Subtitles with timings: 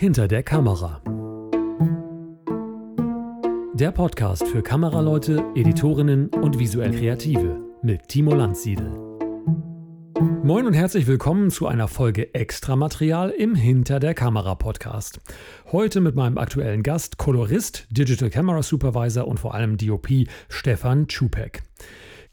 [0.00, 1.02] Hinter der Kamera.
[3.74, 8.92] Der Podcast für Kameraleute, Editorinnen und visuell Kreative mit Timo Landsiedel.
[10.44, 15.18] Moin und herzlich willkommen zu einer Folge Extramaterial im Hinter der Kamera Podcast.
[15.72, 21.64] Heute mit meinem aktuellen Gast, Kolorist, Digital Camera Supervisor und vor allem DOP Stefan Czupek.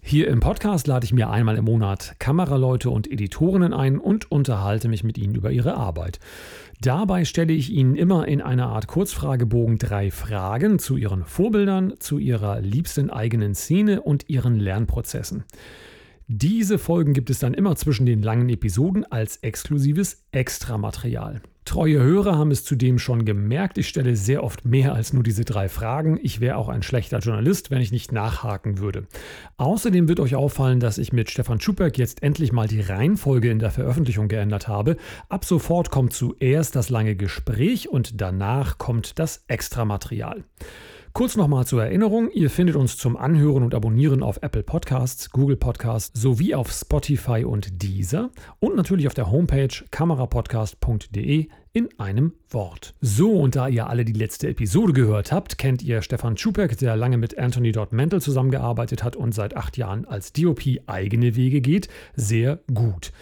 [0.07, 4.88] Hier im Podcast lade ich mir einmal im Monat Kameraleute und Editorinnen ein und unterhalte
[4.88, 6.20] mich mit ihnen über ihre Arbeit.
[6.79, 12.20] Dabei stelle ich Ihnen immer in einer Art Kurzfragebogen drei Fragen zu Ihren Vorbildern, zu
[12.20, 15.44] Ihrer liebsten eigenen Szene und Ihren Lernprozessen.
[16.27, 21.43] Diese Folgen gibt es dann immer zwischen den langen Episoden als exklusives Extramaterial.
[21.66, 25.45] Treue Hörer haben es zudem schon gemerkt, ich stelle sehr oft mehr als nur diese
[25.45, 26.19] drei Fragen.
[26.19, 29.05] Ich wäre auch ein schlechter Journalist, wenn ich nicht nachhaken würde.
[29.57, 33.59] Außerdem wird euch auffallen, dass ich mit Stefan Schuberg jetzt endlich mal die Reihenfolge in
[33.59, 34.97] der Veröffentlichung geändert habe.
[35.30, 40.44] Ab sofort kommt zuerst das lange Gespräch und danach kommt das Extramaterial.
[41.16, 45.55] Kurz nochmal zur Erinnerung, ihr findet uns zum Anhören und Abonnieren auf Apple Podcasts, Google
[45.55, 52.95] Podcasts sowie auf Spotify und Deezer und natürlich auf der Homepage kamerapodcast.de in einem Wort.
[52.99, 56.97] So, und da ihr alle die letzte Episode gehört habt, kennt ihr Stefan Schubeck, der
[56.97, 61.61] lange mit Anthony Dot Mental zusammengearbeitet hat und seit acht Jahren als DOP eigene Wege
[61.61, 63.13] geht, sehr gut.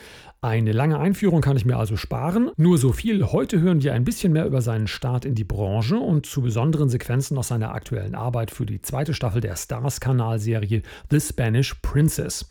[0.43, 2.51] Eine lange Einführung kann ich mir also sparen.
[2.57, 3.31] Nur so viel.
[3.31, 6.89] Heute hören wir ein bisschen mehr über seinen Start in die Branche und zu besonderen
[6.89, 12.49] Sequenzen aus seiner aktuellen Arbeit für die zweite Staffel der Stars-Kanalserie The Spanish Princess.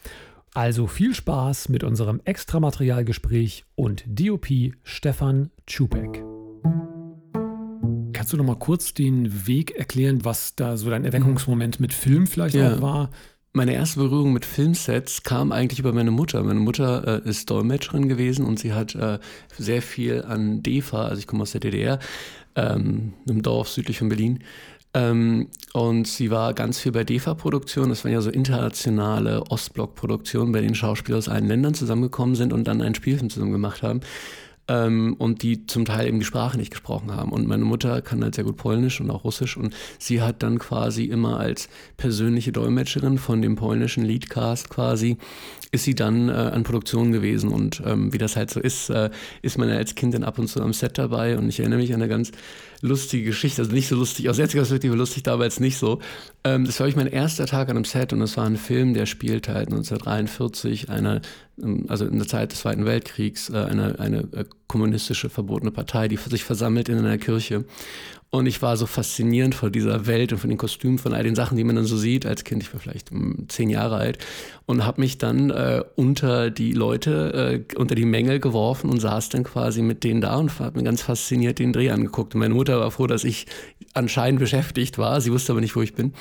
[0.54, 4.46] Also viel Spaß mit unserem Extramaterialgespräch und DOP
[4.84, 6.24] Stefan Czupek.
[8.14, 12.26] Kannst du noch mal kurz den Weg erklären, was da so dein Erweckungsmoment mit Film
[12.26, 12.74] vielleicht ja.
[12.74, 13.10] auch war?
[13.54, 16.42] Meine erste Berührung mit Filmsets kam eigentlich über meine Mutter.
[16.42, 19.18] Meine Mutter äh, ist Dolmetscherin gewesen und sie hat äh,
[19.58, 21.98] sehr viel an DEFA, also ich komme aus der DDR,
[22.56, 24.42] ähm, einem Dorf südlich von Berlin.
[24.94, 27.90] Ähm, und sie war ganz viel bei DEFA-Produktionen.
[27.90, 32.66] Das waren ja so internationale Ostblock-Produktionen, bei denen Schauspieler aus allen Ländern zusammengekommen sind und
[32.66, 34.00] dann einen Spielfilm zusammen gemacht haben
[34.72, 37.30] ähm, und die zum Teil eben die Sprache nicht gesprochen haben.
[37.30, 39.56] Und meine Mutter kann halt sehr gut Polnisch und auch Russisch.
[39.56, 41.68] Und sie hat dann quasi immer als
[41.98, 45.18] persönliche Dolmetscherin von dem polnischen Leadcast quasi
[45.74, 47.50] ist sie dann äh, an Produktion gewesen.
[47.50, 50.38] Und ähm, wie das halt so ist, äh, ist man ja als Kind dann ab
[50.38, 51.38] und zu am Set dabei.
[51.38, 52.30] Und ich erinnere mich an eine ganz
[52.82, 56.00] lustige Geschichte, also nicht so lustig, aus jetziger Perspektive lustig, damals nicht so.
[56.44, 58.92] Ähm, das war ich mein erster Tag an einem Set und es war ein Film,
[58.92, 61.22] der spielt halt 1943, eine,
[61.62, 66.08] ähm, also in der Zeit des Zweiten Weltkriegs, äh, eine, eine äh, kommunistische verbotene Partei,
[66.08, 67.64] die sich versammelt in einer Kirche.
[68.34, 71.34] Und ich war so faszinierend vor dieser Welt und von den Kostümen, von all den
[71.34, 72.62] Sachen, die man dann so sieht als Kind.
[72.62, 74.16] Ich war vielleicht hm, zehn Jahre alt
[74.64, 79.28] und habe mich dann äh, unter die Leute, äh, unter die Menge geworfen und saß
[79.28, 82.34] dann quasi mit denen da und habe mir ganz fasziniert den Dreh angeguckt.
[82.34, 83.48] Und meine Mutter war froh, dass ich
[83.92, 85.20] anscheinend beschäftigt war.
[85.20, 86.14] Sie wusste aber nicht, wo ich bin.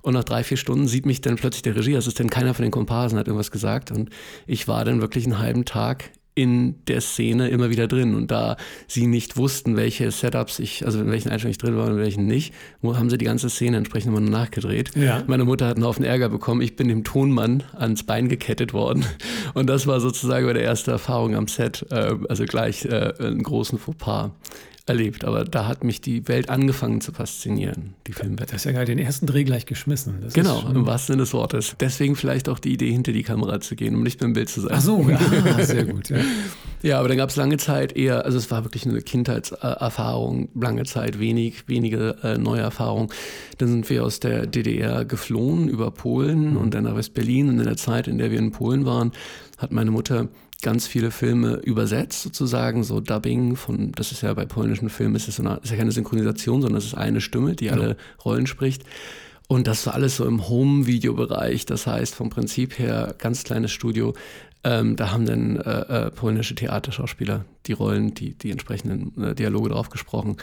[0.00, 3.18] Und nach drei, vier Stunden sieht mich dann plötzlich der Regieassistent, keiner von den Komparsen
[3.18, 3.90] hat irgendwas gesagt.
[3.90, 4.08] Und
[4.46, 6.10] ich war dann wirklich einen halben Tag
[6.40, 8.14] in der Szene immer wieder drin.
[8.14, 8.56] Und da
[8.86, 11.98] sie nicht wussten, welche Setups ich, also in welchen Einstellungen ich drin war und in
[11.98, 14.92] welchen nicht, haben sie die ganze Szene entsprechend nochmal nachgedreht.
[14.96, 15.22] Ja.
[15.26, 16.62] Meine Mutter hat einen Haufen Ärger bekommen.
[16.62, 19.04] Ich bin dem Tonmann ans Bein gekettet worden.
[19.54, 21.86] Und das war sozusagen meine erste Erfahrung am Set.
[21.90, 24.30] Äh, also gleich äh, einen großen Fauxpas
[24.86, 28.50] erlebt, aber da hat mich die Welt angefangen zu faszinieren, die Filmwelt.
[28.50, 30.18] Du hast ja gerade den ersten Dreh gleich geschmissen.
[30.22, 31.76] Das genau, im wahrsten Sinne des Wortes.
[31.80, 34.60] Deswegen vielleicht auch die Idee, hinter die Kamera zu gehen, um nicht beim Bild zu
[34.62, 34.72] sein.
[34.74, 35.18] Ach so, ja,
[35.64, 36.08] sehr gut.
[36.08, 36.18] Ja.
[36.82, 40.84] ja, aber dann gab es lange Zeit eher, also es war wirklich eine Kindheitserfahrung, lange
[40.84, 43.10] Zeit wenig, wenige äh, neue Erfahrungen.
[43.58, 46.56] Dann sind wir aus der DDR geflohen über Polen mhm.
[46.56, 49.12] und dann nach West-Berlin und in der Zeit, in der wir in Polen waren,
[49.58, 50.28] hat meine Mutter
[50.62, 55.28] ganz viele Filme übersetzt, sozusagen, so Dubbing von, das ist ja bei polnischen Filmen, ist,
[55.28, 58.46] es so eine, ist ja keine Synchronisation, sondern es ist eine Stimme, die alle Rollen
[58.46, 58.84] spricht.
[59.48, 64.14] Und das war alles so im Home-Video-Bereich, das heißt vom Prinzip her ganz kleines Studio.
[64.62, 69.70] Ähm, da haben dann äh, äh, polnische Theaterschauspieler die Rollen, die, die entsprechenden äh, Dialoge
[69.70, 70.36] drauf gesprochen.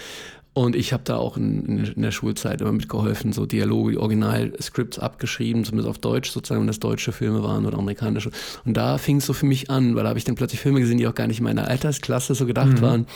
[0.57, 5.63] Und ich habe da auch in, in, der Schulzeit immer mitgeholfen, so Dialoge, Original-Scripts abgeschrieben,
[5.63, 8.31] zumindest auf Deutsch sozusagen, wenn das deutsche Filme waren oder amerikanische.
[8.65, 10.79] Und da fing es so für mich an, weil da habe ich dann plötzlich Filme
[10.79, 12.81] gesehen, die auch gar nicht in meiner Altersklasse so gedacht mhm.
[12.81, 13.07] waren.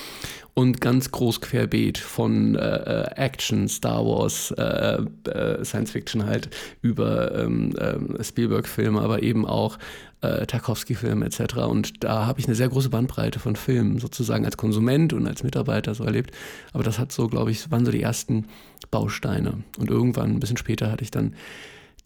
[0.54, 5.02] Und ganz groß querbeet von äh, äh Action, Star Wars, äh,
[5.32, 6.52] äh, Science Fiction halt,
[6.84, 9.80] über ähm, äh, Spielberg-Filme, aber eben auch
[10.22, 11.56] äh, Tarkovsky-Filme etc.
[11.58, 15.44] Und da habe ich eine sehr große Bandbreite von Filmen sozusagen als Konsument und als
[15.44, 16.32] Mitarbeiter so erlebt.
[16.74, 18.46] Aber das hat so, glaube ich, waren so die ersten
[18.92, 19.64] Bausteine.
[19.78, 21.34] Und irgendwann, ein bisschen später, hatte ich dann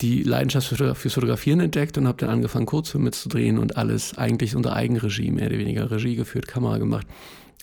[0.01, 4.56] die Leidenschaft fürs Fotografieren entdeckt und habe dann angefangen, Kurzfilme zu drehen und alles eigentlich
[4.56, 7.07] unter Eigenregie, mehr oder weniger Regie geführt, Kamera gemacht.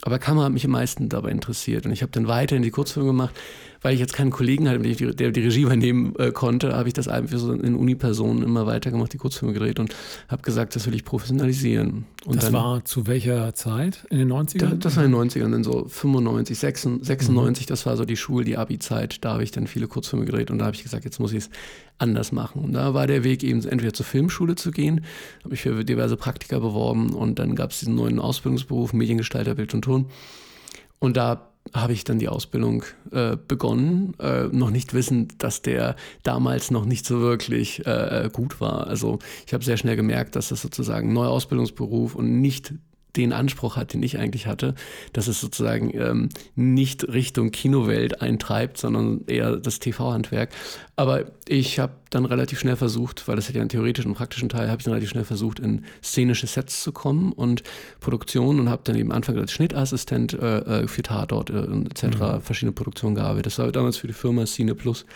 [0.01, 1.85] aber Kamera hat mich am meisten dabei interessiert.
[1.87, 3.35] Und ich habe dann weiterhin die Kurzfilme gemacht
[3.83, 7.09] weil ich jetzt keinen Kollegen hatte, der die Regie übernehmen äh, konnte, habe ich das
[7.09, 9.95] einfach so in Unipersonen immer weitergemacht, die Kurzfilme gedreht und
[10.29, 12.05] habe gesagt, das will ich professionalisieren.
[12.25, 14.07] Und das dann, war zu welcher Zeit?
[14.11, 14.59] In den 90ern?
[14.59, 17.69] Da, das war in den 90ern, dann so 95, 96, 96 mhm.
[17.69, 19.25] das war so die Schul-, die Abi-Zeit.
[19.25, 21.39] Da habe ich dann viele Kurzfilme gedreht und da habe ich gesagt, jetzt muss ich
[21.39, 21.51] es
[21.99, 22.63] anders machen.
[22.63, 25.05] Und da war der Weg eben entweder zur Filmschule zu gehen,
[25.45, 29.75] habe ich für diverse Praktika beworben und dann gab es diesen neuen Ausbildungsberuf, Mediengestalter, Bild
[29.75, 30.07] und Ton.
[30.99, 35.97] Und da habe ich dann die Ausbildung äh, begonnen, äh, noch nicht wissend, dass der
[36.23, 38.87] damals noch nicht so wirklich äh, gut war.
[38.87, 42.75] Also ich habe sehr schnell gemerkt, dass das sozusagen ein neuer Ausbildungsberuf und nicht
[43.17, 44.75] den Anspruch hat, den ich eigentlich hatte,
[45.13, 50.51] dass es sozusagen ähm, nicht Richtung Kinowelt eintreibt, sondern eher das TV-Handwerk.
[50.97, 54.49] Aber ich habe dann relativ schnell versucht, weil das hat ja einen theoretischen und praktischen
[54.49, 57.63] Teil, habe ich dann relativ schnell versucht, in szenische Sets zu kommen und
[58.01, 62.05] Produktion und habe dann eben Anfang als Schnittassistent äh, äh für Tatort äh, etc.
[62.05, 62.41] Mhm.
[62.43, 63.47] verschiedene Produktionen gearbeitet.
[63.47, 65.07] Das war damals für die Firma Cine Plus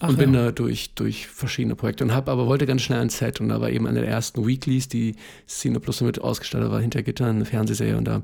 [0.00, 0.46] Ach, und bin ja.
[0.46, 3.60] da durch, durch verschiedene Projekte und habe aber wollte ganz schnell ein Set und da
[3.60, 5.16] war eben eine der ersten Weeklies, die
[5.46, 8.22] Cine Plus damit ausgestattet war, hinter Gittern, eine Fernsehserie und da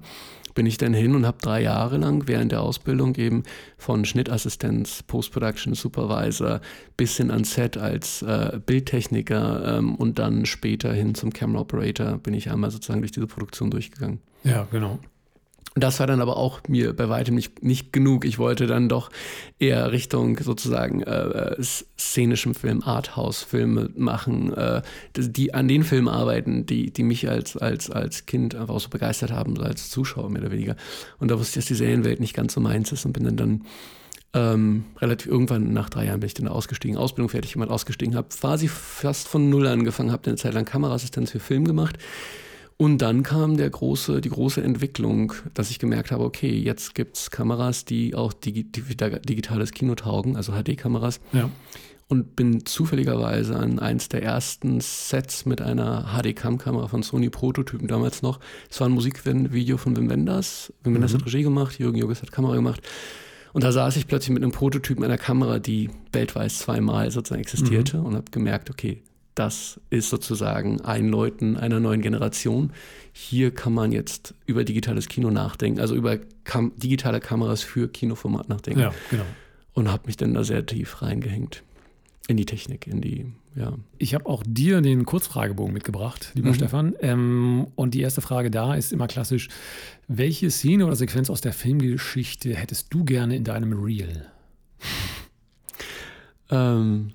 [0.54, 3.42] bin ich dann hin und habe drei Jahre lang während der Ausbildung eben
[3.76, 6.60] von Schnittassistenz, Post-Production Supervisor
[6.96, 12.18] bis hin ans Set als äh, Bildtechniker ähm, und dann später hin zum Camera Operator
[12.18, 14.20] bin ich einmal sozusagen durch diese Produktion durchgegangen.
[14.44, 14.98] Ja, genau.
[15.76, 18.24] Das war dann aber auch mir bei weitem nicht, nicht genug.
[18.24, 19.10] Ich wollte dann doch
[19.58, 21.56] eher Richtung sozusagen äh,
[21.98, 24.82] szenischem Film, Arthouse-Filme machen, äh,
[25.16, 28.88] die an den Filmen arbeiten, die, die mich als, als, als Kind einfach auch so
[28.88, 30.76] begeistert haben, als Zuschauer mehr oder weniger.
[31.18, 33.36] Und da wusste ich, dass die Serienwelt nicht ganz so meins ist und bin dann,
[33.36, 33.64] dann
[34.32, 38.28] ähm, relativ irgendwann nach drei Jahren bin ich dann ausgestiegen, Ausbildung fertig gemacht, ausgestiegen, habe
[38.28, 41.98] quasi fast von null angefangen, habe eine Zeit lang Kameraassistenz für Film gemacht
[42.76, 47.16] und dann kam der große, die große Entwicklung, dass ich gemerkt habe, okay, jetzt gibt
[47.16, 51.20] es Kameras, die auch digi digitales Kino taugen, also HD-Kameras.
[51.32, 51.50] Ja.
[52.06, 58.22] Und bin zufälligerweise an eins der ersten Sets mit einer HD-Cam-Kamera von Sony Prototypen damals
[58.22, 58.40] noch.
[58.68, 60.72] Es war ein Musikvideo von Wim Wenders.
[60.82, 61.18] Wim Wenders mhm.
[61.18, 62.82] hat Regie gemacht, Jürgen Joges hat Kamera gemacht.
[63.54, 67.98] Und da saß ich plötzlich mit einem Prototypen einer Kamera, die weltweit zweimal sozusagen existierte
[67.98, 68.06] mhm.
[68.06, 69.02] und habe gemerkt, okay,
[69.34, 72.72] das ist sozusagen Einläuten einer neuen Generation.
[73.12, 78.48] Hier kann man jetzt über digitales Kino nachdenken, also über Kam digitale Kameras für Kinoformat
[78.48, 78.80] nachdenken.
[78.80, 79.24] Ja, genau.
[79.72, 81.62] Und habe mich dann da sehr tief reingehängt
[82.28, 83.74] in die Technik, in die, ja.
[83.98, 86.54] Ich habe auch dir den Kurzfragebogen mitgebracht, lieber mhm.
[86.54, 86.94] Stefan.
[87.00, 89.48] Ähm, und die erste Frage da ist immer klassisch:
[90.08, 94.26] Welche Szene oder Sequenz aus der Filmgeschichte hättest du gerne in deinem Reel?
[96.50, 97.12] ähm,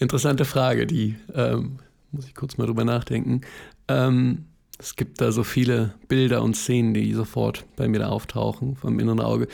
[0.00, 1.78] Interessante Frage, die ähm,
[2.10, 3.42] muss ich kurz mal drüber nachdenken.
[3.86, 4.46] Ähm,
[4.78, 8.98] es gibt da so viele Bilder und Szenen, die sofort bei mir da auftauchen vom
[8.98, 9.46] inneren Auge.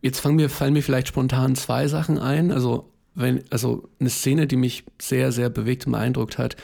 [0.00, 2.50] Jetzt fangen mir, fallen mir vielleicht spontan zwei Sachen ein.
[2.50, 6.56] Also, wenn, also eine Szene, die mich sehr, sehr bewegt und beeindruckt hat,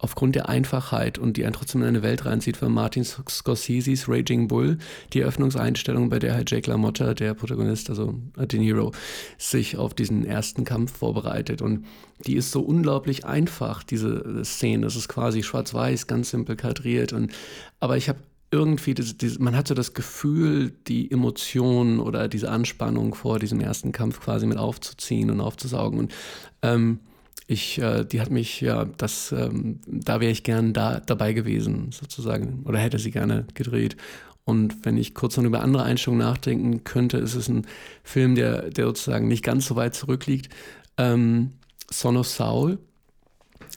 [0.00, 4.48] aufgrund der Einfachheit und die einen trotzdem in eine Welt reinzieht, war Martin Scorseses Raging
[4.48, 4.78] Bull,
[5.12, 8.92] die Eröffnungseinstellung, bei der halt Jake LaMotta, der Protagonist, also De Niro,
[9.36, 11.60] sich auf diesen ersten Kampf vorbereitet.
[11.60, 11.84] Und
[12.26, 14.86] die ist so unglaublich einfach, diese Szene.
[14.86, 17.12] Das ist quasi schwarz-weiß, ganz simpel kadriert.
[17.12, 17.32] Und,
[17.78, 18.18] aber ich habe
[18.50, 23.92] irgendwie, das, das, man hatte das Gefühl, die Emotionen oder diese Anspannung vor diesem ersten
[23.92, 25.98] Kampf quasi mit aufzuziehen und aufzusaugen.
[25.98, 26.14] Und
[26.62, 27.00] ähm,
[27.46, 31.90] ich, äh, die hat mich, ja, das, ähm, da wäre ich gern da dabei gewesen,
[31.90, 33.96] sozusagen, oder hätte sie gerne gedreht.
[34.44, 37.66] Und wenn ich kurz noch über andere Einstellungen nachdenken könnte, ist es ein
[38.02, 40.48] Film, der, der sozusagen nicht ganz so weit zurückliegt.
[40.96, 41.52] Ähm,
[41.90, 42.78] Son of Saul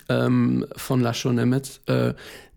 [0.09, 2.13] ähm, von Lascho Nemetz, äh,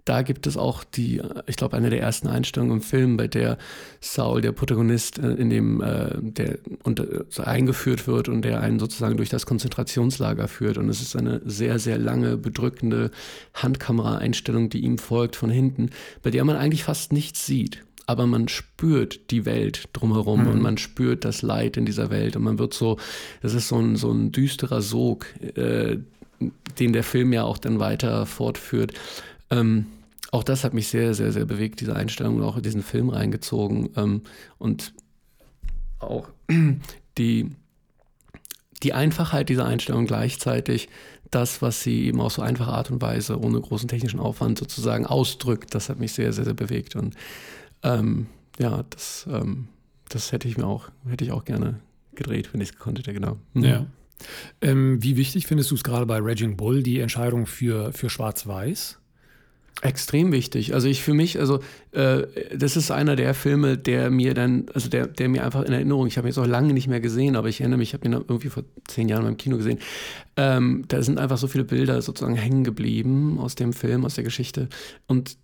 [0.07, 3.59] da gibt es auch die, ich glaube, eine der ersten Einstellungen im Film, bei der
[4.01, 7.07] Saul, der Protagonist, äh, in dem äh, der unter,
[7.45, 10.79] eingeführt wird und der einen sozusagen durch das Konzentrationslager führt.
[10.79, 13.11] Und es ist eine sehr, sehr lange, bedrückende
[13.55, 15.91] Handkamera-Einstellung, die ihm folgt von hinten,
[16.23, 20.51] bei der man eigentlich fast nichts sieht aber man spürt die Welt drumherum mhm.
[20.53, 22.99] und man spürt das Leid in dieser Welt und man wird so,
[23.43, 25.99] das ist so ein, so ein düsterer Sog, äh,
[26.79, 28.93] den der Film ja auch dann weiter fortführt.
[29.51, 29.87] Ähm,
[30.33, 33.09] auch das hat mich sehr, sehr, sehr bewegt, diese Einstellung und auch in diesen Film
[33.09, 33.91] reingezogen.
[33.97, 34.23] Ähm,
[34.59, 34.93] und
[35.99, 36.29] auch
[37.19, 37.51] die,
[38.83, 40.89] die Einfachheit dieser Einstellung gleichzeitig
[41.31, 45.07] das, was sie eben auf so einfache Art und Weise, ohne großen technischen Aufwand sozusagen
[45.07, 46.97] ausdrückt, das hat mich sehr, sehr, sehr bewegt.
[46.97, 47.15] Und
[47.83, 48.27] ähm,
[48.59, 49.69] ja, das, ähm,
[50.09, 51.81] das hätte ich mir auch, hätte ich auch gerne
[52.15, 53.39] gedreht, wenn ich es gekonnt hätte, genau.
[53.55, 53.65] Mhm.
[53.65, 53.87] Ja.
[54.63, 58.99] Ähm, wie wichtig findest du es gerade bei Raging Bull, die Entscheidung für, für Schwarz-Weiß?
[59.83, 60.73] Extrem wichtig.
[60.73, 61.61] Also ich für mich, also
[61.93, 62.23] äh,
[62.57, 66.07] das ist einer der Filme, der mir dann, also der, der mir einfach in Erinnerung,
[66.07, 68.07] ich habe ihn jetzt auch lange nicht mehr gesehen, aber ich erinnere mich, ich habe
[68.07, 69.79] ihn irgendwie vor zehn Jahren beim Kino gesehen.
[70.39, 74.25] Ähm, da sind einfach so viele Bilder sozusagen hängen geblieben aus dem Film, aus der
[74.25, 74.71] Geschichte.
[75.07, 75.37] Und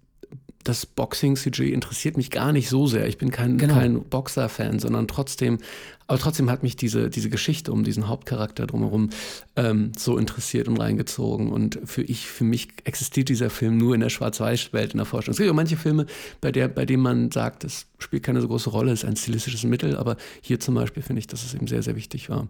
[0.65, 3.07] das Boxing-CG interessiert mich gar nicht so sehr.
[3.07, 3.75] Ich bin kein, genau.
[3.75, 5.59] kein Boxer-Fan, sondern trotzdem,
[6.07, 9.11] aber trotzdem hat mich diese, diese Geschichte um diesen Hauptcharakter drumherum
[9.57, 11.51] ähm, so interessiert und reingezogen.
[11.53, 15.33] Und für ich, für mich existiert dieser Film nur in der Schwarz-Weiß-Welt in der Forschung.
[15.33, 16.07] Es gibt ja manche Filme,
[16.41, 19.17] bei, der, bei denen man sagt, es spielt keine so große Rolle, es ist ein
[19.17, 22.49] stilistisches Mittel, aber hier zum Beispiel finde ich, dass es eben sehr, sehr wichtig war.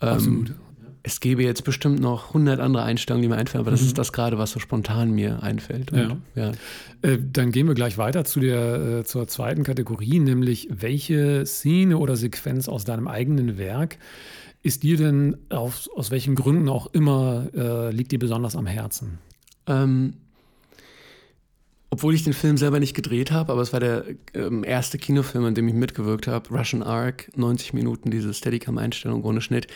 [0.00, 0.54] Ähm, Absolut.
[1.06, 3.88] Es gäbe jetzt bestimmt noch 100 andere Einstellungen, die mir einfallen, aber das mhm.
[3.88, 5.92] ist das gerade, was so spontan mir einfällt.
[5.92, 6.16] Und, ja.
[6.34, 6.52] ja.
[7.02, 11.98] Äh, dann gehen wir gleich weiter zu der, äh, zur zweiten Kategorie, nämlich welche Szene
[11.98, 13.98] oder Sequenz aus deinem eigenen Werk
[14.64, 19.18] ist dir denn auf, aus welchen Gründen auch immer, äh, liegt dir besonders am Herzen?
[19.66, 20.14] Ähm,
[21.90, 25.44] obwohl ich den Film selber nicht gedreht habe, aber es war der ähm, erste Kinofilm,
[25.44, 29.68] an dem ich mitgewirkt habe, Russian Ark, 90 Minuten, diese Steadicam-Einstellung ohne Schnitt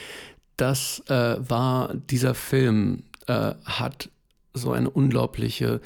[0.59, 4.11] das äh, war, dieser Film äh, hat
[4.53, 5.81] so eine unglaubliche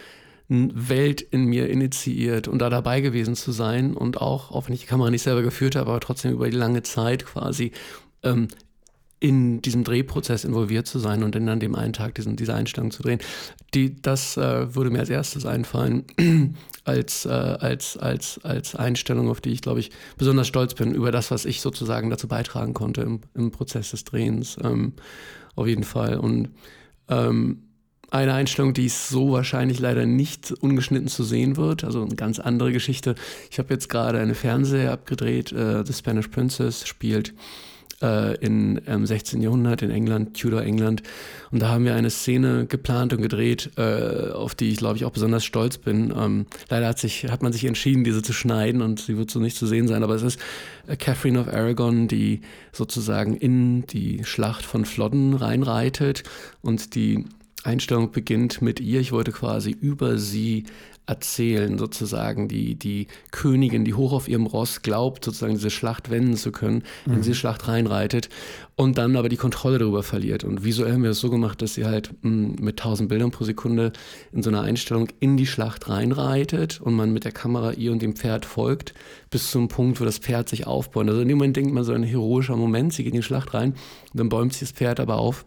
[0.48, 4.80] Welt in mir initiiert und da dabei gewesen zu sein und auch, auch wenn ich
[4.80, 7.72] die Kamera nicht selber geführt habe, aber trotzdem über die lange Zeit quasi
[8.22, 8.48] ähm,
[9.22, 12.90] in diesem Drehprozess involviert zu sein und dann an dem einen Tag diesen, diese Einstellung
[12.90, 13.20] zu drehen.
[13.72, 16.04] Die, das äh, würde mir als erstes einfallen,
[16.84, 21.12] als, äh, als, als, als Einstellung, auf die ich, glaube ich, besonders stolz bin, über
[21.12, 24.56] das, was ich sozusagen dazu beitragen konnte im, im Prozess des Drehens.
[24.60, 24.94] Ähm,
[25.54, 26.18] auf jeden Fall.
[26.18, 26.48] Und
[27.08, 27.62] ähm,
[28.10, 31.84] eine Einstellung, die es so wahrscheinlich leider nicht ungeschnitten zu sehen wird.
[31.84, 33.14] Also eine ganz andere Geschichte.
[33.52, 35.52] Ich habe jetzt gerade eine Fernseh abgedreht.
[35.52, 37.34] Äh, The Spanish Princess spielt
[38.02, 39.40] äh, in, im 16.
[39.40, 41.02] Jahrhundert in England, Tudor England.
[41.50, 45.04] Und da haben wir eine Szene geplant und gedreht, äh, auf die ich glaube ich
[45.04, 46.12] auch besonders stolz bin.
[46.16, 49.38] Ähm, leider hat, sich, hat man sich entschieden, diese zu schneiden und sie wird so
[49.38, 50.02] nicht zu sehen sein.
[50.02, 50.40] Aber es ist
[50.86, 52.40] äh, Catherine of Aragon, die
[52.72, 56.24] sozusagen in die Schlacht von Flodden reinreitet
[56.62, 57.24] und die
[57.64, 59.00] Einstellung beginnt mit ihr.
[59.00, 60.64] Ich wollte quasi über sie
[61.06, 62.48] erzählen, sozusagen.
[62.48, 66.84] Die, die Königin, die hoch auf ihrem Ross glaubt, sozusagen diese Schlacht wenden zu können,
[67.06, 67.14] mhm.
[67.14, 68.28] in diese Schlacht reinreitet
[68.76, 70.44] und dann aber die Kontrolle darüber verliert.
[70.44, 73.30] Und visuell haben wir das so gemacht, dass sie halt mh, hm, mit 1000 Bildern
[73.30, 73.92] pro Sekunde
[74.32, 78.00] in so einer Einstellung in die Schlacht reinreitet und man mit der Kamera ihr und
[78.00, 78.94] dem Pferd folgt,
[79.30, 81.10] bis zum Punkt, wo das Pferd sich aufbäumt.
[81.10, 83.54] Also in dem Moment denkt man so ein heroischer Moment, sie geht in die Schlacht
[83.54, 83.74] rein,
[84.14, 85.44] dann bäumt sich das Pferd aber auf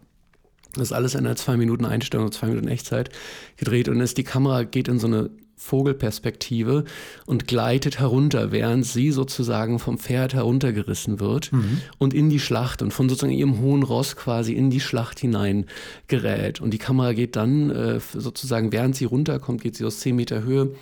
[0.76, 3.10] das ist alles in einer zwei Minuten Einstellung, zwei Minuten Echtzeit
[3.56, 6.84] gedreht und ist die Kamera geht in so eine Vogelperspektive
[7.24, 11.80] und gleitet herunter, während sie sozusagen vom Pferd heruntergerissen wird mhm.
[11.98, 15.64] und in die Schlacht und von sozusagen ihrem hohen Ross quasi in die Schlacht hinein
[16.08, 16.60] gerät.
[16.60, 20.42] Und die Kamera geht dann äh, sozusagen, während sie runterkommt, geht sie aus 10 Meter
[20.42, 20.72] Höhe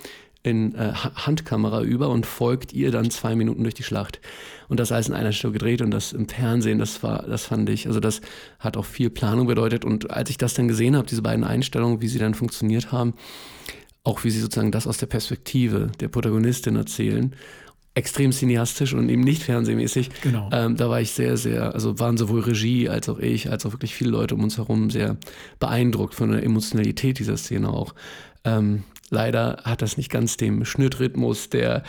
[0.45, 4.21] in äh, Handkamera über und folgt ihr dann zwei Minuten durch die Schlacht.
[4.69, 7.71] Und das alles in einer Stelle gedreht und das im Fernsehen, das war, das fand
[7.71, 8.21] ich, also das
[8.59, 9.85] hat auch viel Planung bedeutet.
[9.85, 13.15] Und als ich das dann gesehen habe, diese beiden Einstellungen, wie sie dann funktioniert haben,
[14.05, 17.35] auch wie sie sozusagen das aus der Perspektive der Protagonistin erzählen.
[17.95, 20.11] Extrem cineastisch und eben nicht fernsehmäßig.
[20.23, 20.51] Genau.
[20.53, 23.73] Ähm, da war ich sehr, sehr, also waren sowohl Regie als auch ich, als auch
[23.73, 25.17] wirklich viele Leute um uns herum sehr
[25.59, 27.95] beeindruckt von der Emotionalität dieser Szene auch.
[28.45, 31.83] Ähm, Leider hat das nicht ganz dem Schnittrhythmus der,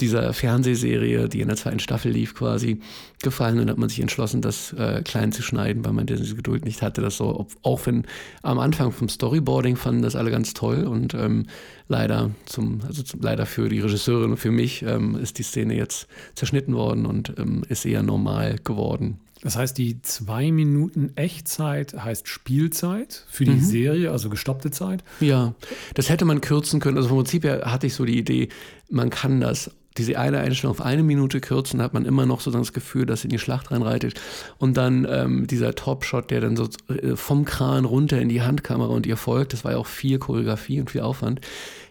[0.00, 2.80] dieser Fernsehserie, die in der zweiten Staffel lief, quasi
[3.22, 3.58] gefallen.
[3.58, 6.82] Und hat man sich entschlossen, das äh, klein zu schneiden, weil man diese Geduld nicht
[6.82, 7.00] hatte.
[7.00, 8.04] Das so, auch wenn
[8.42, 11.46] am Anfang vom Storyboarding fanden das alle ganz toll und ähm,
[11.88, 15.74] leider zum, also zum, leider für die Regisseurin und für mich ähm, ist die Szene
[15.74, 19.18] jetzt zerschnitten worden und ähm, ist eher normal geworden.
[19.42, 23.60] Das heißt, die zwei Minuten Echtzeit heißt Spielzeit für die mhm.
[23.60, 25.04] Serie, also gestoppte Zeit.
[25.20, 25.54] Ja,
[25.94, 26.96] das hätte man kürzen können.
[26.96, 28.48] Also vom Prinzip her hatte ich so die Idee,
[28.90, 32.50] man kann das diese eine Einstellung auf eine Minute kürzen, hat man immer noch so
[32.50, 34.20] das Gefühl, dass in die Schlacht reinreitet.
[34.58, 38.90] Und dann ähm, dieser Top-Shot, der dann so äh, vom Kran runter in die Handkamera
[38.90, 41.40] und ihr folgt, das war ja auch viel Choreografie und viel Aufwand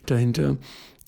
[0.05, 0.57] dahinter.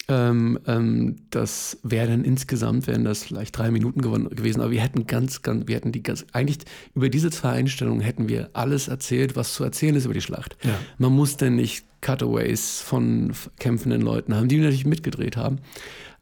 [0.10, 5.08] Ähm, ähm, das wäre dann insgesamt, wären das vielleicht drei Minuten gewesen, aber wir hätten
[5.08, 6.60] ganz, ganz, wir hätten die ganz, eigentlich
[6.96, 10.58] über diese zwei Einstellungen hätten wir alles erzählt, was zu erzählen ist über die Schlacht.
[10.64, 10.74] Ja.
[10.98, 15.60] Man muss denn nicht Cutaways von kämpfenden Leuten haben, die natürlich mitgedreht haben.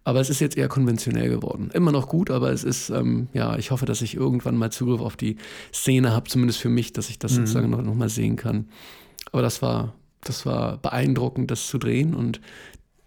[0.04, 1.70] Aber es ist jetzt eher konventionell geworden.
[1.74, 5.02] Immer noch gut, aber es ist, ähm, ja, ich hoffe, dass ich irgendwann mal Zugriff
[5.02, 5.36] auf die
[5.74, 7.36] Szene habe, zumindest für mich, dass ich das mhm.
[7.40, 8.70] sozusagen noch, noch mal sehen kann.
[9.34, 12.40] Aber das war, das war beeindruckend, das zu drehen und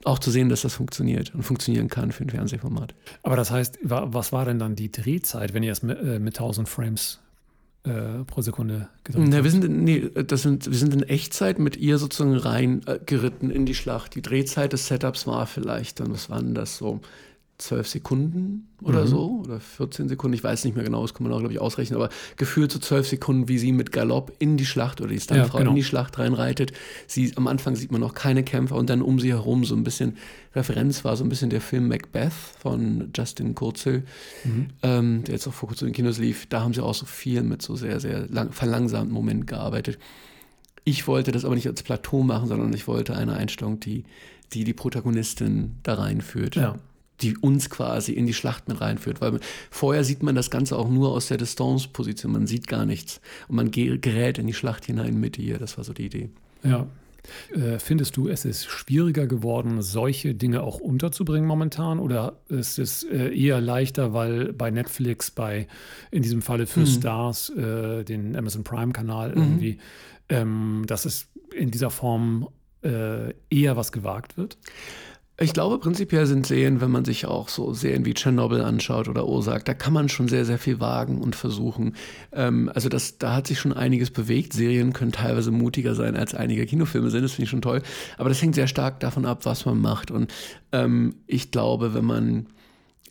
[0.05, 2.95] auch zu sehen, dass das funktioniert und funktionieren kann für ein Fernsehformat.
[3.23, 6.39] Aber das heißt, was war denn dann die Drehzeit, wenn ihr es mit, äh, mit
[6.39, 7.21] 1000 Frames
[7.85, 11.77] äh, pro Sekunde gedreht Na, wir sind, nee, das sind, wir sind in Echtzeit mit
[11.77, 14.15] ihr sozusagen reingeritten äh, in die Schlacht.
[14.15, 17.01] Die Drehzeit des Setups war vielleicht dann, was waren das so?
[17.61, 19.09] Zwölf Sekunden oder mhm.
[19.09, 21.61] so oder 14 Sekunden, ich weiß nicht mehr genau, das kann man auch, glaube ich,
[21.61, 25.21] ausrechnen, aber gefühlt so zwölf Sekunden, wie sie mit Galopp in die Schlacht oder die
[25.21, 25.71] Stuntfrau ja, genau.
[25.71, 26.73] in die Schlacht reinreitet.
[27.07, 29.85] Sie, am Anfang sieht man noch keine Kämpfer und dann um sie herum so ein
[29.85, 30.17] bisschen
[30.55, 34.05] Referenz war so ein bisschen der Film Macbeth von Justin Kurzel,
[34.45, 34.69] mhm.
[34.83, 36.47] ähm, der jetzt auch vor kurzem in Kinos lief.
[36.47, 39.99] Da haben sie auch so viel mit so sehr, sehr lang, verlangsamten Momenten gearbeitet.
[40.85, 44.05] Ich wollte das aber nicht als Plateau machen, sondern ich wollte eine Einstellung, die
[44.53, 46.57] die, die Protagonistin da reinführt.
[46.57, 46.77] Ja
[47.23, 49.21] die uns quasi in die Schlacht mit reinführt.
[49.21, 52.33] Weil vorher sieht man das Ganze auch nur aus der Distanzposition.
[52.33, 53.21] Man sieht gar nichts.
[53.49, 55.59] Und man gerät in die Schlacht hinein mit ihr.
[55.59, 56.31] Das war so die Idee.
[56.63, 56.87] Ja.
[57.55, 61.99] Äh, findest du, es ist schwieriger geworden, solche Dinge auch unterzubringen momentan?
[61.99, 65.67] Oder ist es äh, eher leichter, weil bei Netflix, bei
[66.11, 66.87] in diesem Falle für mhm.
[66.87, 69.43] Stars, äh, den Amazon Prime-Kanal mhm.
[69.43, 69.79] irgendwie,
[70.29, 72.49] ähm, dass es in dieser Form
[72.83, 74.57] äh, eher was gewagt wird?
[75.43, 79.27] Ich glaube, prinzipiell sind Serien, wenn man sich auch so Serien wie Tschernobyl anschaut oder
[79.27, 81.97] Ozark, da kann man schon sehr, sehr viel wagen und versuchen.
[82.33, 84.53] Ähm, also das, da hat sich schon einiges bewegt.
[84.53, 87.23] Serien können teilweise mutiger sein, als einige Kinofilme sind.
[87.23, 87.81] Das finde ich schon toll.
[88.19, 90.11] Aber das hängt sehr stark davon ab, was man macht.
[90.11, 90.31] Und
[90.73, 92.47] ähm, ich glaube, wenn man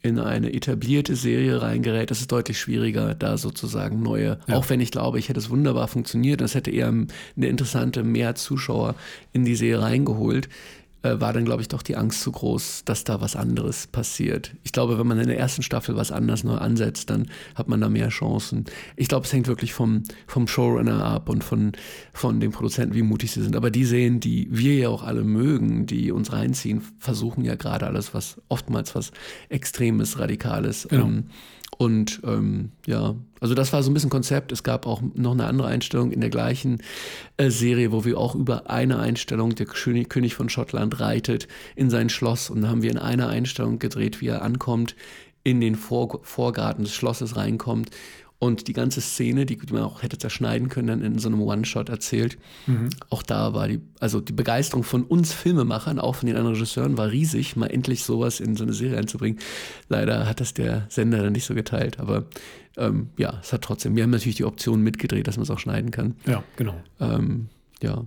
[0.04, 4.56] in eine etablierte Serie reingerät, ist es deutlich schwieriger, da sozusagen neue, ja.
[4.56, 8.36] auch wenn ich glaube, ich hätte es wunderbar funktioniert, das hätte eher eine interessante mehr
[8.36, 8.96] Zuschauer
[9.34, 10.48] in die Serie reingeholt
[11.02, 14.56] äh, war dann, glaube ich, doch die Angst zu groß, dass da was anderes passiert.
[14.64, 17.80] Ich glaube, wenn man in der ersten Staffel was anders neu ansetzt, dann hat man
[17.80, 18.66] da mehr Chancen.
[18.96, 21.72] Ich glaube, es hängt wirklich vom, vom Showrunner ab und von,
[22.14, 23.56] von den Produzenten, wie mutig sie sind.
[23.56, 27.88] Aber die Serien, die wir ja auch alle mögen, die uns reinziehen, versuchen ja gerade
[27.88, 29.12] alles, was oftmals was
[29.48, 30.88] Extremes, Radikales.
[30.90, 31.06] Genau.
[31.06, 31.24] Ähm,
[31.78, 34.52] und ähm, ja, also das war so ein bisschen Konzept.
[34.52, 36.82] Es gab auch noch eine andere Einstellung in der gleichen
[37.38, 42.10] äh, Serie, wo wir auch über eine Einstellung, der König, von Schottland reitet in sein
[42.10, 42.50] Schloss.
[42.50, 44.96] Und haben wir in einer Einstellung gedreht, wie er ankommt,
[45.44, 47.92] in den Vor Vorgarten des Schlosses reinkommt
[48.40, 51.90] und die ganze Szene, die man auch hätte zerschneiden können, dann in so einem One-Shot
[51.90, 52.38] erzählt.
[52.68, 52.90] Mhm.
[53.10, 56.98] Auch da war die, also die Begeisterung von uns Filmemachern, auch von den anderen Regisseuren,
[56.98, 59.40] war riesig, mal endlich sowas in so eine Serie einzubringen.
[59.90, 62.26] Leider hat das der Sender dann nicht so geteilt, aber
[62.78, 65.60] ähm, ja, es hat trotzdem, wir haben natürlich die Option mitgedreht, dass man es auch
[65.60, 66.16] schneiden kann.
[66.26, 66.82] Ja, genau.
[67.02, 67.50] Ähm,
[67.84, 68.06] ja.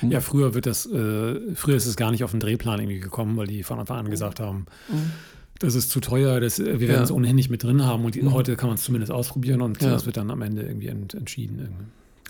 [0.00, 3.36] Ja, früher wird das, äh, früher ist es gar nicht auf den Drehplan irgendwie gekommen,
[3.36, 5.12] weil die von Anfang an gesagt haben, mhm
[5.58, 8.22] das ist zu teuer, das, wir werden es ohnehin nicht mit drin haben und die,
[8.22, 8.32] mhm.
[8.32, 11.58] heute kann man es zumindest ausprobieren und das wird dann am Ende irgendwie ent, entschieden.
[11.58, 11.84] Irgendwie.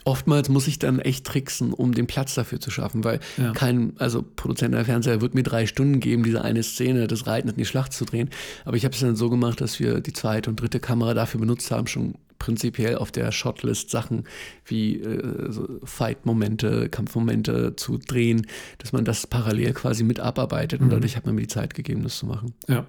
[0.05, 3.53] Oftmals muss ich dann echt tricksen, um den Platz dafür zu schaffen, weil ja.
[3.53, 7.51] kein, also Produzent der Fernseher wird mir drei Stunden geben, diese eine Szene des Reiten
[7.51, 8.31] in die Schlacht zu drehen.
[8.64, 11.41] Aber ich habe es dann so gemacht, dass wir die zweite und dritte Kamera dafür
[11.41, 14.25] benutzt haben, schon prinzipiell auf der Shotlist Sachen
[14.64, 18.47] wie äh, so Fight-Momente, Kampfmomente zu drehen,
[18.79, 20.87] dass man das parallel quasi mit abarbeitet mhm.
[20.87, 22.55] und dadurch hat man mir die Zeit gegeben, das zu machen.
[22.67, 22.87] Ja.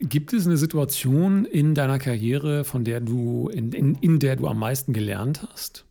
[0.00, 4.46] Gibt es eine Situation in deiner Karriere, von der du, in, in, in der du
[4.46, 5.84] am meisten gelernt hast?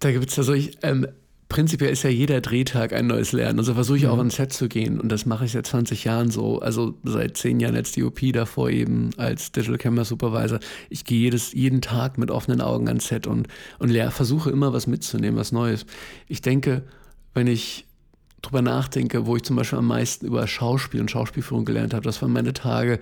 [0.00, 1.06] Da gibt es also ich, ähm,
[1.48, 3.60] prinzipiell ist ja jeder Drehtag ein neues Lernen.
[3.60, 4.10] Also versuche ich mhm.
[4.10, 6.60] auch ans Set zu gehen und das mache ich seit 20 Jahren so.
[6.60, 10.58] Also seit 10 Jahren als DOP, davor eben als Digital Camera Supervisor.
[10.88, 13.46] Ich gehe jedes, jeden Tag mit offenen Augen ans Set und,
[13.78, 15.86] und lehr, versuche immer was mitzunehmen, was Neues.
[16.26, 16.82] Ich denke,
[17.34, 17.86] wenn ich
[18.42, 22.20] drüber nachdenke, wo ich zum Beispiel am meisten über Schauspiel und Schauspielführung gelernt habe, das
[22.22, 22.98] waren meine Tage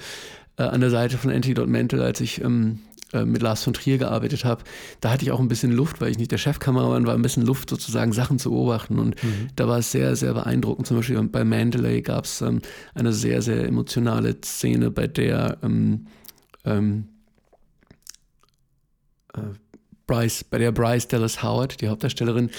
[0.56, 2.80] äh, an der Seite von Antidote als ich ähm,
[3.12, 4.62] äh, mit Lars von Trier gearbeitet habe.
[5.00, 7.46] Da hatte ich auch ein bisschen Luft, weil ich nicht der Chefkameramann war, ein bisschen
[7.46, 8.98] Luft sozusagen Sachen zu beobachten.
[8.98, 9.48] Und mhm.
[9.56, 10.86] da war es sehr, sehr beeindruckend.
[10.86, 12.60] Zum Beispiel bei Mandalay gab es ähm,
[12.94, 16.06] eine sehr, sehr emotionale Szene, bei der ähm,
[16.66, 17.08] ähm,
[19.32, 19.40] äh,
[20.06, 22.50] Bryce, bei der Bryce Dallas Howard, die Hauptdarstellerin,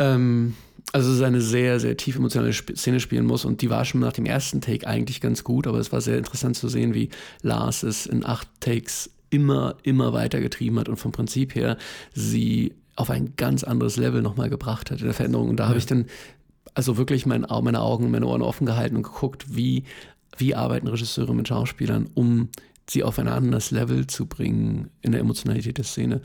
[0.00, 0.54] ähm,
[0.92, 4.00] also es ist eine sehr, sehr tief emotionale Szene spielen muss und die war schon
[4.00, 7.10] nach dem ersten Take eigentlich ganz gut, aber es war sehr interessant zu sehen, wie
[7.42, 11.76] Lars es in acht Takes immer, immer weiter getrieben hat und vom Prinzip her
[12.14, 15.50] sie auf ein ganz anderes Level nochmal gebracht hat in der Veränderung.
[15.50, 15.68] Und da ja.
[15.68, 16.06] habe ich dann
[16.74, 19.84] also wirklich mein, meine Augen meine Ohren offen gehalten und geguckt, wie,
[20.38, 22.48] wie arbeiten Regisseure mit Schauspielern, um
[22.88, 26.20] sie auf ein anderes Level zu bringen in der Emotionalität der Szene.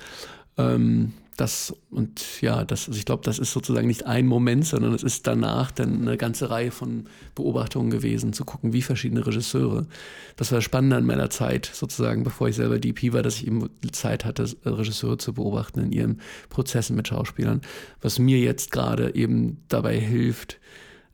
[0.57, 4.93] Ähm, das und ja, das, also ich glaube, das ist sozusagen nicht ein Moment, sondern
[4.93, 9.87] es ist danach dann eine ganze Reihe von Beobachtungen gewesen, zu gucken, wie verschiedene Regisseure.
[10.35, 13.69] Das war spannend an meiner Zeit, sozusagen, bevor ich selber DP war, dass ich eben
[13.91, 17.61] Zeit hatte, Regisseure zu beobachten in ihren Prozessen mit Schauspielern,
[18.01, 20.59] was mir jetzt gerade eben dabei hilft,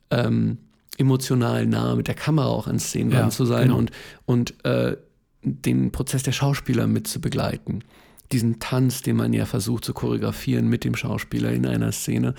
[0.09, 0.57] ähm,
[0.97, 3.77] emotional nah mit der Kamera auch an Szenen ja, zu sein genau.
[3.77, 3.91] und,
[4.25, 4.97] und äh,
[5.43, 7.83] den Prozess der Schauspieler mit zu begleiten
[8.31, 12.35] diesen Tanz, den man ja versucht zu choreografieren mit dem Schauspieler in einer Szene,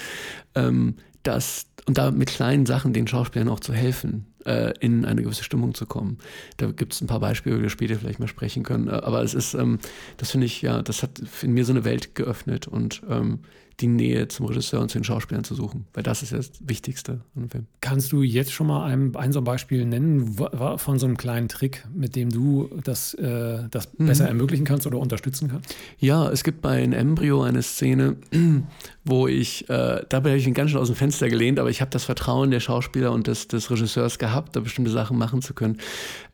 [0.54, 5.22] ähm, das, und da mit kleinen Sachen den Schauspielern auch zu helfen, äh, in eine
[5.22, 6.18] gewisse Stimmung zu kommen.
[6.56, 8.88] Da gibt es ein paar Beispiele, die wir später vielleicht mal sprechen können.
[8.88, 9.78] Äh, aber es ist, ähm,
[10.16, 13.40] das finde ich, ja, das hat in mir so eine Welt geöffnet und ähm,
[13.80, 17.20] die Nähe zum Regisseur und zu den Schauspielern zu suchen, weil das ist das Wichtigste
[17.36, 17.66] an Film.
[17.80, 20.36] Kannst du jetzt schon mal ein, ein so ein Beispiel nennen
[20.76, 24.06] von so einem kleinen Trick, mit dem du das, äh, das mhm.
[24.06, 25.74] besser ermöglichen kannst oder unterstützen kannst?
[25.98, 28.16] Ja, es gibt bei Embryo eine Szene,
[29.04, 31.80] wo ich, äh, dabei habe ich ihn ganz schön aus dem Fenster gelehnt, aber ich
[31.80, 35.54] habe das Vertrauen der Schauspieler und des, des Regisseurs gehabt, da bestimmte Sachen machen zu
[35.54, 35.78] können.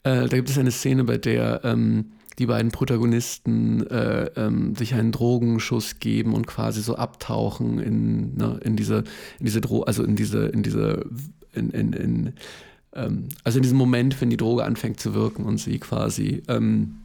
[0.02, 4.94] Äh, da gibt es eine Szene, bei der ähm, die beiden Protagonisten äh, ähm, sich
[4.94, 9.04] einen Drogenschuss geben und quasi so abtauchen in, ne, in diese,
[9.38, 11.06] in diese Dro also in diese, in diese,
[11.52, 12.32] in, in, in
[12.94, 16.96] ähm, also in diesem Moment, wenn die Droge anfängt zu wirken und sie quasi ähm,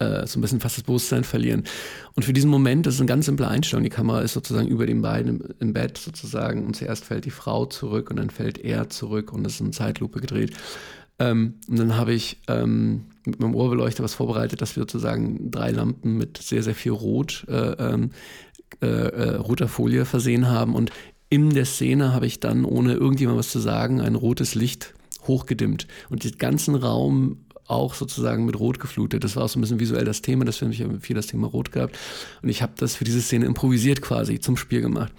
[0.00, 1.64] äh, so ein bisschen fast das Bewusstsein verlieren.
[2.14, 3.84] Und für diesen Moment, das ist eine ganz simple Einstellung.
[3.84, 7.66] Die Kamera ist sozusagen über den beiden im, Bett sozusagen und zuerst fällt die Frau
[7.66, 10.52] zurück und dann fällt er zurück und es ist in Zeitlupe gedreht.
[11.18, 15.70] Ähm, und dann habe ich ähm, mit meinem Ohrbeleuchter was vorbereitet, dass wir sozusagen drei
[15.70, 18.10] Lampen mit sehr, sehr viel Rot, äh, ähm,
[18.80, 20.74] äh, äh, roter Folie versehen haben.
[20.74, 20.90] Und
[21.28, 24.94] in der Szene habe ich dann, ohne irgendjemand was zu sagen, ein rotes Licht
[25.26, 25.86] hochgedimmt.
[26.08, 29.24] Und den ganzen Raum auch sozusagen mit Rot geflutet.
[29.24, 31.46] Das war auch so ein bisschen visuell das Thema, das finde ich viel das Thema
[31.46, 31.98] Rot gehabt.
[32.42, 35.12] Und ich habe das für diese Szene improvisiert quasi zum Spiel gemacht.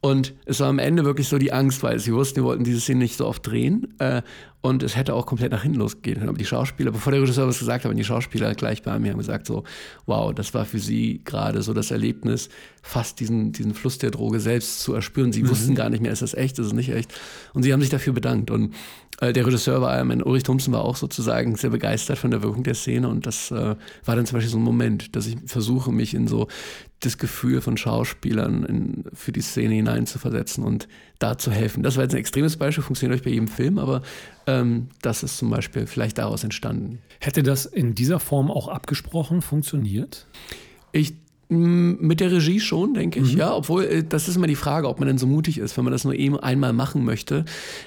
[0.00, 2.80] Und es war am Ende wirklich so die Angst, weil sie wussten, wir wollten diese
[2.80, 3.94] Szene nicht so oft drehen.
[3.98, 4.22] Äh,
[4.60, 6.28] und es hätte auch komplett nach hinten losgehen können.
[6.28, 9.12] Aber die Schauspieler, bevor der Regisseur was gesagt hat, haben die Schauspieler gleich bei mir
[9.12, 9.62] haben gesagt so,
[10.06, 12.48] wow, das war für sie gerade so das Erlebnis,
[12.82, 15.32] fast diesen, diesen Fluss der Droge selbst zu erspüren.
[15.32, 15.50] Sie mhm.
[15.50, 17.14] wussten gar nicht mehr, ist das echt, ist es nicht echt.
[17.54, 18.50] Und sie haben sich dafür bedankt.
[18.50, 18.74] Und
[19.20, 22.64] äh, der Regisseur war, mein Ulrich Thompson war auch sozusagen sehr begeistert von der Wirkung
[22.64, 23.08] der Szene.
[23.08, 26.26] Und das äh, war dann zum Beispiel so ein Moment, dass ich versuche, mich in
[26.26, 26.48] so
[27.00, 31.82] das Gefühl von Schauspielern in, für die Szene hineinzuversetzen und da zu helfen.
[31.82, 34.02] Das war jetzt ein extremes Beispiel, funktioniert euch bei jedem Film, aber
[34.46, 37.00] ähm, das ist zum Beispiel vielleicht daraus entstanden.
[37.20, 40.26] Hätte das in dieser Form auch abgesprochen funktioniert?
[40.92, 41.14] Ich
[41.48, 43.38] mit der Regie schon, denke ich, mhm.
[43.38, 43.54] ja.
[43.54, 45.76] Obwohl, äh, das ist immer die Frage, ob man denn so mutig ist.
[45.76, 47.44] Wenn man das nur eben einmal machen möchte,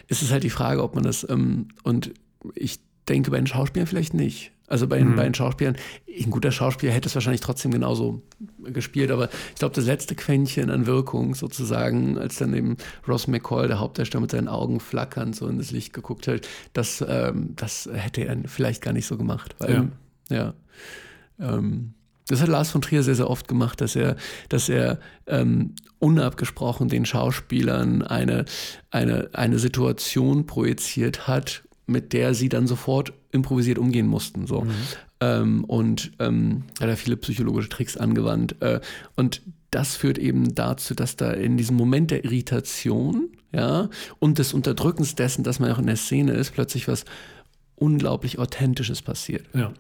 [0.07, 2.13] ist es halt die Frage, ob man das, ähm, und
[2.55, 4.53] ich denke bei den Schauspielern vielleicht nicht.
[4.69, 5.15] Also bei, mhm.
[5.15, 5.75] bei den Schauspielern,
[6.07, 8.21] ein guter Schauspieler hätte es wahrscheinlich trotzdem genauso
[8.63, 12.77] gespielt, aber ich glaube, das letzte Quäntchen an Wirkung sozusagen, als dann eben
[13.07, 17.03] Ross McCall, der Hauptdarsteller, mit seinen Augen flackernd so in das Licht geguckt hat, das,
[17.07, 19.55] ähm, das hätte er vielleicht gar nicht so gemacht.
[19.57, 19.89] Weil,
[20.29, 20.53] ja.
[21.39, 21.93] ja ähm,
[22.27, 24.15] das hat Lars von Trier sehr, sehr oft gemacht, dass er,
[24.49, 28.45] dass er ähm, unabgesprochen den Schauspielern eine,
[28.91, 34.47] eine, eine Situation projiziert hat, mit der sie dann sofort improvisiert umgehen mussten.
[34.47, 34.61] So.
[34.61, 34.71] Mhm.
[35.21, 38.61] Ähm, und ähm, hat er viele psychologische Tricks angewandt.
[38.61, 38.79] Äh,
[39.15, 43.89] und das führt eben dazu, dass da in diesem Moment der Irritation ja,
[44.19, 47.05] und des Unterdrückens dessen, dass man auch in der Szene ist, plötzlich was
[47.75, 49.45] unglaublich Authentisches passiert.
[49.53, 49.73] Ja.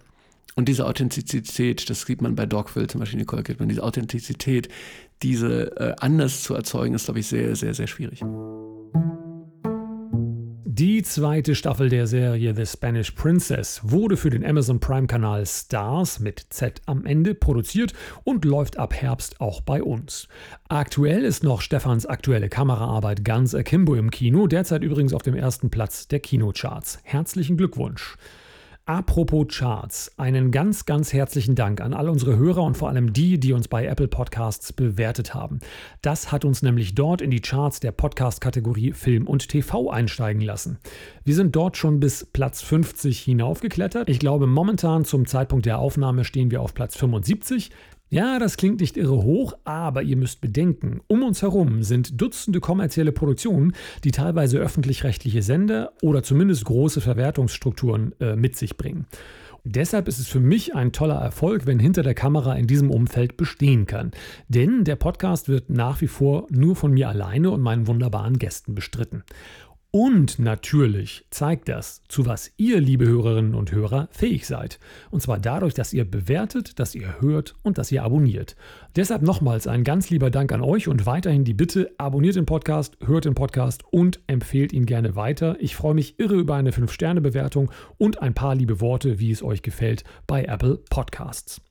[0.55, 4.67] Und diese Authentizität, das sieht man bei Dogville zum Beispiel, Nicole Kidman, diese Authentizität,
[5.21, 8.21] diese äh, anders zu erzeugen, ist, glaube ich, sehr, sehr, sehr schwierig.
[10.79, 16.45] Die zweite Staffel der Serie The Spanish Princess wurde für den Amazon Prime-Kanal Stars mit
[16.51, 17.91] Z am Ende produziert
[18.23, 20.29] und läuft ab Herbst auch bei uns.
[20.69, 25.69] Aktuell ist noch Stefans aktuelle Kameraarbeit Guns Akimbo im Kino, derzeit übrigens auf dem ersten
[25.69, 26.99] Platz der Kinocharts.
[27.03, 28.15] Herzlichen Glückwunsch!
[28.89, 33.39] Apropos Charts, einen ganz, ganz herzlichen Dank an all unsere Hörer und vor allem die,
[33.39, 35.59] die uns bei Apple Podcasts bewertet haben.
[36.01, 40.79] Das hat uns nämlich dort in die Charts der Podcast-Kategorie Film und TV einsteigen lassen.
[41.23, 44.09] Wir sind dort schon bis Platz 50 hinaufgeklettert.
[44.09, 47.69] Ich glaube, momentan zum Zeitpunkt der Aufnahme stehen wir auf Platz 75.
[48.11, 52.59] Ja, das klingt nicht irre hoch, aber ihr müsst bedenken, um uns herum sind Dutzende
[52.59, 59.05] kommerzielle Produktionen, die teilweise öffentlich-rechtliche Sender oder zumindest große Verwertungsstrukturen äh, mit sich bringen.
[59.63, 63.37] Deshalb ist es für mich ein toller Erfolg, wenn hinter der Kamera in diesem Umfeld
[63.37, 64.11] bestehen kann.
[64.47, 68.73] Denn der Podcast wird nach wie vor nur von mir alleine und meinen wunderbaren Gästen
[68.73, 69.23] bestritten.
[69.91, 74.77] Und natürlich zeigt das, zu was ihr, liebe Hörerinnen und Hörer, fähig seid.
[75.09, 78.55] Und zwar dadurch, dass ihr bewertet, dass ihr hört und dass ihr abonniert.
[78.95, 82.97] Deshalb nochmals ein ganz lieber Dank an euch und weiterhin die Bitte, abonniert den Podcast,
[83.03, 85.57] hört den Podcast und empfehlt ihn gerne weiter.
[85.59, 89.63] Ich freue mich irre über eine 5-Sterne-Bewertung und ein paar liebe Worte, wie es euch
[89.63, 91.61] gefällt, bei Apple Podcasts.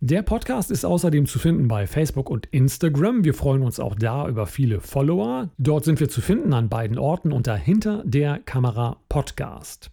[0.00, 3.24] Der Podcast ist außerdem zu finden bei Facebook und Instagram.
[3.24, 5.50] Wir freuen uns auch da über viele Follower.
[5.58, 9.90] Dort sind wir zu finden an beiden Orten unter Hinter der Kamera Podcast.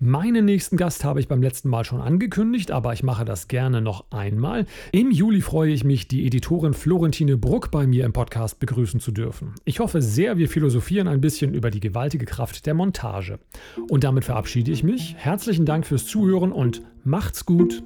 [0.00, 3.80] Meinen nächsten Gast habe ich beim letzten Mal schon angekündigt, aber ich mache das gerne
[3.80, 4.66] noch einmal.
[4.90, 9.12] Im Juli freue ich mich, die Editorin Florentine Bruck bei mir im Podcast begrüßen zu
[9.12, 9.54] dürfen.
[9.64, 13.38] Ich hoffe sehr, wir philosophieren ein bisschen über die gewaltige Kraft der Montage.
[13.88, 15.14] Und damit verabschiede ich mich.
[15.16, 17.84] Herzlichen Dank fürs Zuhören und macht's gut.